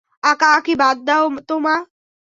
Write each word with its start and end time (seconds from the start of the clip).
আঁকাআঁকি 0.23 0.73
বাদ 0.81 0.97
দাও 1.07 1.25
তো 1.47 1.55
মা! 1.65 1.75